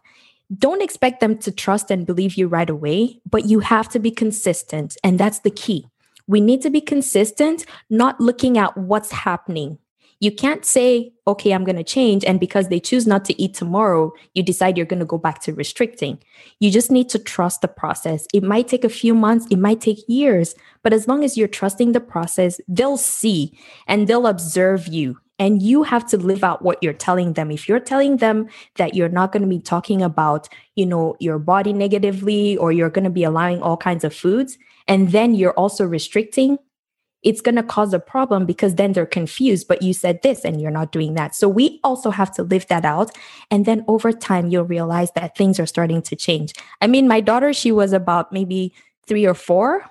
[0.57, 4.13] Don't expect them to trust and believe you right away, but you have to be
[4.13, 4.97] consistent.
[5.03, 5.89] And that's the key.
[6.29, 9.79] We need to be consistent, not looking at what's happening
[10.21, 12.25] you can't say, okay, I'm going to change.
[12.25, 15.41] And because they choose not to eat tomorrow, you decide you're going to go back
[15.43, 16.19] to restricting.
[16.61, 18.27] You just need to trust the process.
[18.33, 21.49] It might take a few months, it might take years, but as long as you're
[21.49, 25.19] trusting the process, they'll see and they'll observe you.
[25.39, 27.51] And you have to live out what you're telling them.
[27.51, 31.41] If you're telling them that you're not going to be talking about, you know, your
[31.41, 34.57] body negatively or you're going to be allowing all kinds of foods,
[34.87, 36.59] and then you're also restricting,
[37.25, 40.61] it's going to cause a problem because then they're confused, but you said this and
[40.61, 41.35] you're not doing that.
[41.35, 43.11] So we also have to live that out.
[43.51, 46.53] And then over time, you'll realize that things are starting to change.
[46.81, 48.73] I mean, my daughter, she was about maybe
[49.07, 49.85] three or four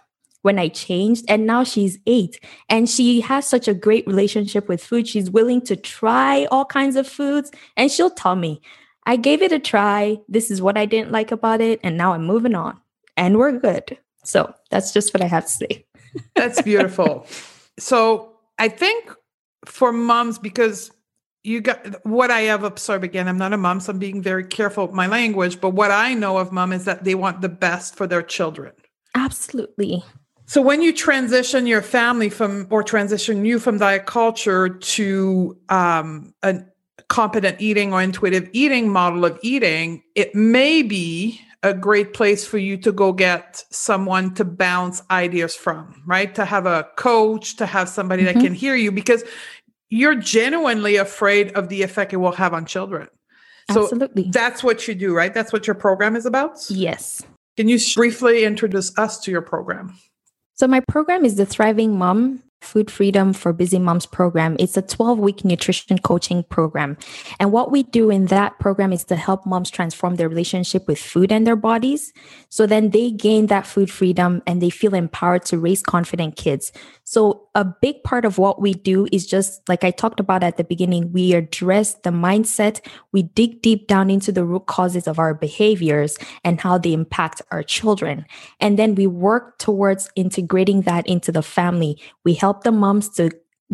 [0.43, 2.39] when I changed, and now she's eight.
[2.69, 5.07] And she has such a great relationship with food.
[5.07, 8.61] She's willing to try all kinds of foods, and she'll tell me,
[9.05, 10.17] I gave it a try.
[10.27, 11.79] This is what I didn't like about it.
[11.81, 12.79] And now I'm moving on,
[13.15, 13.97] and we're good.
[14.25, 15.85] So that's just what I have to say.
[16.35, 17.27] That's beautiful.
[17.79, 19.13] so I think
[19.65, 20.91] for moms, because
[21.43, 24.45] you got what I have observed again, I'm not a mom, so I'm being very
[24.45, 27.49] careful with my language, but what I know of mom is that they want the
[27.49, 28.73] best for their children.
[29.15, 30.03] Absolutely.
[30.45, 36.33] So when you transition your family from or transition you from diet culture to um,
[36.43, 36.61] a
[37.09, 42.57] competent eating or intuitive eating model of eating, it may be a great place for
[42.57, 46.35] you to go get someone to bounce ideas from, right?
[46.35, 48.37] To have a coach, to have somebody mm-hmm.
[48.37, 49.23] that can hear you because
[49.89, 53.07] you're genuinely afraid of the effect it will have on children.
[53.71, 54.29] So Absolutely.
[54.31, 55.33] that's what you do, right?
[55.33, 56.59] That's what your program is about?
[56.69, 57.21] Yes.
[57.55, 59.95] Can you briefly introduce us to your program?
[60.55, 64.55] So, my program is the Thriving Mom Food Freedom for Busy Moms program.
[64.59, 66.97] It's a 12 week nutrition coaching program.
[67.39, 70.99] And what we do in that program is to help moms transform their relationship with
[70.99, 72.13] food and their bodies.
[72.49, 76.71] So then they gain that food freedom and they feel empowered to raise confident kids.
[77.05, 80.57] So a big part of what we do is just like I talked about at
[80.57, 82.79] the beginning, we address the mindset,
[83.11, 87.41] we dig deep down into the root causes of our behaviors and how they impact
[87.51, 88.25] our children.
[88.59, 92.01] And then we work towards integrating that into the family.
[92.23, 93.31] We help the moms to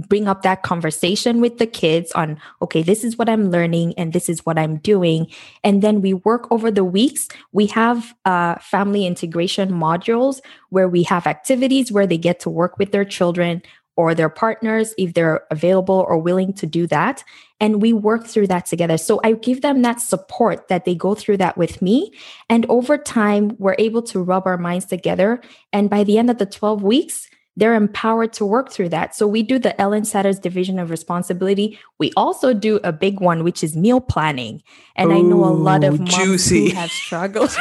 [0.08, 4.14] bring up that conversation with the kids on okay this is what i'm learning and
[4.14, 5.28] this is what i'm doing.
[5.64, 7.28] And then we work over the weeks.
[7.52, 12.78] We have uh, family integration modules where we have activities where they get to work
[12.78, 13.62] with their children
[13.96, 17.24] or their partners if they're available or willing to do that.
[17.60, 18.98] And we work through that together.
[18.98, 22.14] So i give them that support that they go through that with me.
[22.50, 25.42] And over time we're able to rub our minds together.
[25.74, 27.30] And by the end of the 12 weeks
[27.60, 29.16] they're empowered to work through that.
[29.16, 31.78] So we do the Ellyn Satter's division of responsibility.
[31.98, 34.64] We also do a big one, which is meal planning.
[34.96, 36.70] And Ooh, I know a lot of moms juicy.
[36.70, 37.56] who have struggled.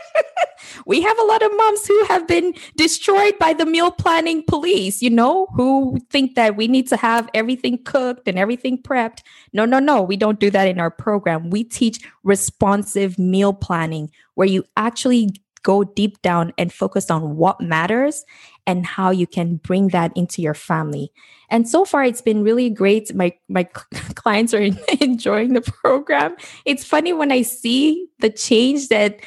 [0.86, 5.02] we have a lot of moms who have been destroyed by the meal planning police,
[5.02, 9.22] you know, who think that we need to have everything cooked and everything prepped.
[9.52, 11.50] No, no, no, we don't do that in our program.
[11.50, 17.60] We teach responsive meal planning where you actually go deep down and focus on what
[17.60, 18.24] matters
[18.68, 21.10] and how you can bring that into your family.
[21.48, 23.12] And so far it's been really great.
[23.14, 23.64] My my
[24.14, 24.60] clients are
[25.00, 26.36] enjoying the program.
[26.66, 29.20] It's funny when I see the change that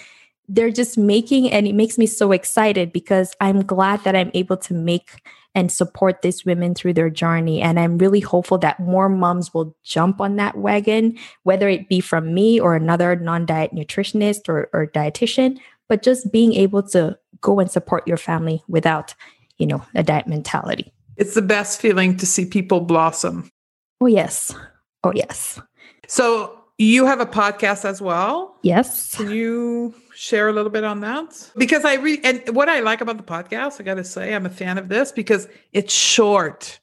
[0.48, 4.58] they're just making and it makes me so excited because I'm glad that I'm able
[4.58, 5.22] to make
[5.56, 7.62] and support these women through their journey.
[7.62, 12.00] And I'm really hopeful that more moms will jump on that wagon, whether it be
[12.00, 15.58] from me or another non diet nutritionist or, or dietitian,
[15.89, 19.14] but just being able to go and support your family without,
[19.58, 20.94] you know, a diet mentality.
[21.18, 23.52] It's the best feeling to see people blossom.
[24.00, 24.56] Oh, yes.
[25.04, 25.60] Oh, yes.
[26.08, 28.58] So you have a podcast as well.
[28.64, 29.16] Yes.
[29.16, 31.52] Can you share a little bit on that?
[31.58, 34.46] Because I read, and what I like about the podcast, I got to say, I'm
[34.46, 36.80] a fan of this because it's short.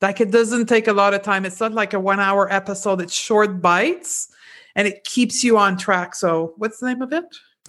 [0.00, 1.44] Like it doesn't take a lot of time.
[1.44, 4.28] It's not like a one hour episode, it's short bites
[4.74, 6.14] and it keeps you on track.
[6.14, 7.24] So, what's the name of it?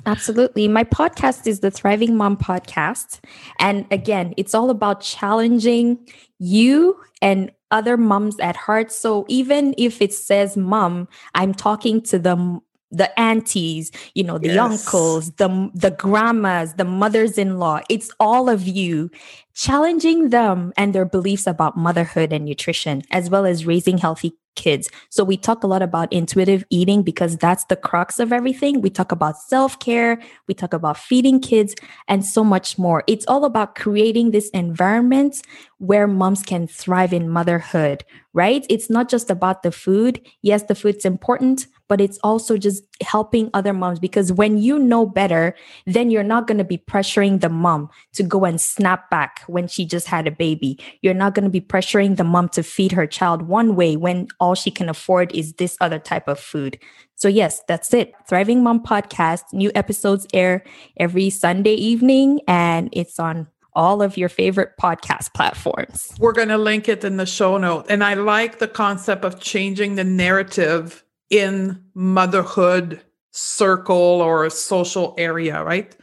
[0.06, 0.68] Absolutely.
[0.68, 3.20] My podcast is the Thriving Mom Podcast.
[3.60, 6.08] And again, it's all about challenging
[6.40, 8.92] you and other moms at heart.
[8.92, 14.48] So even if it says mom, I'm talking to the the aunties, you know, the
[14.48, 14.60] yes.
[14.60, 17.82] uncles, the the grandmas, the mothers-in-law.
[17.90, 19.12] It's all of you
[19.54, 24.90] challenging them and their beliefs about motherhood and nutrition as well as raising healthy kids.
[25.10, 28.82] So we talk a lot about intuitive eating because that's the crux of everything.
[28.82, 31.74] We talk about self-care, we talk about feeding kids
[32.10, 33.06] and so much more.
[33.08, 35.38] It's all about creating this environment
[35.78, 38.04] where moms can thrive in motherhood,
[38.34, 38.66] right?
[38.70, 40.20] It's not just about the food.
[40.42, 45.06] Yes, the food's important, but it's also just helping other moms because when you know
[45.06, 49.42] better, then you're not going to be pressuring the mom to go and snap back
[49.48, 50.80] when she just had a baby.
[51.02, 54.28] You're not going to be pressuring the mom to feed her child one way when
[54.40, 56.80] all she can afford is this other type of food.
[57.16, 58.14] So, yes, that's it.
[58.30, 59.52] Thriving Mom Podcast.
[59.52, 60.64] New episodes air
[60.98, 66.14] every Sunday evening, and it's on all of your favorite podcast platforms.
[66.20, 67.86] We're going to link it in the show note.
[67.90, 73.02] And I like the concept of changing the narrative in motherhood
[73.32, 75.96] circle or a social area, right?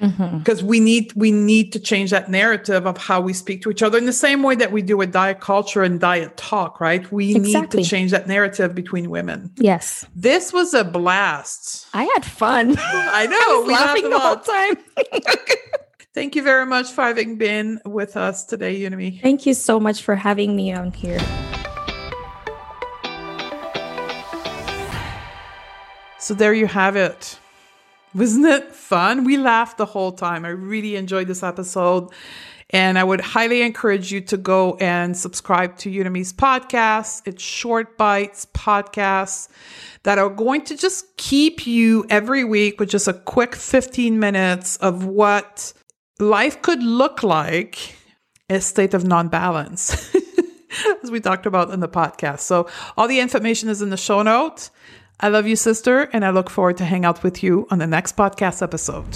[0.00, 0.38] Mhm.
[0.38, 3.82] Because we need we need to change that narrative of how we speak to each
[3.82, 7.10] other in the same way that we do with diet culture and diet talk, right?
[7.12, 9.52] We need to change that narrative between women.
[9.56, 10.04] Yes.
[10.16, 11.86] This was a blast.
[11.94, 12.74] I had fun.
[12.80, 13.62] I know.
[13.62, 14.76] I we laughing the whole time.
[16.14, 19.22] Thank you very much for having been with us today, Unimi.
[19.22, 21.20] Thank you so much for having me on here.
[26.20, 27.38] So there you have it.
[28.14, 29.24] Wasn't it fun?
[29.24, 30.44] We laughed the whole time.
[30.44, 32.10] I really enjoyed this episode.
[32.68, 37.22] And I would highly encourage you to go and subscribe to Udemy's podcast.
[37.24, 39.48] It's short bites podcasts
[40.02, 44.76] that are going to just keep you every week with just a quick 15 minutes
[44.76, 45.72] of what
[46.18, 47.96] life could look like
[48.50, 50.14] a state of non balance,
[51.02, 52.40] as we talked about in the podcast.
[52.40, 54.70] So all the information is in the show notes.
[55.22, 57.86] I love you, sister, and I look forward to hang out with you on the
[57.86, 59.14] next podcast episode.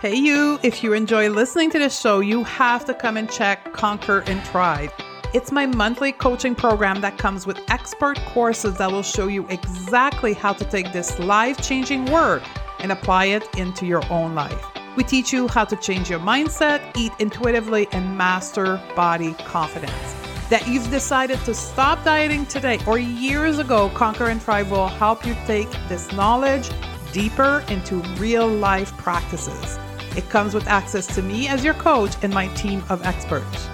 [0.00, 3.72] Hey, you, if you enjoy listening to this show, you have to come and check
[3.72, 4.92] Conquer and Thrive.
[5.32, 10.34] It's my monthly coaching program that comes with expert courses that will show you exactly
[10.34, 12.42] how to take this life changing work
[12.80, 14.66] and apply it into your own life.
[14.96, 20.68] We teach you how to change your mindset, eat intuitively, and master body confidence that
[20.68, 25.34] you've decided to stop dieting today or years ago, Conquer and Thrive will help you
[25.46, 26.70] take this knowledge
[27.12, 29.78] deeper into real life practices.
[30.16, 33.68] It comes with access to me as your coach and my team of experts.